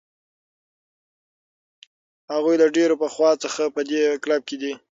[2.33, 4.73] هغوی له ډېر پخوا څخه په دې کلب کې دي.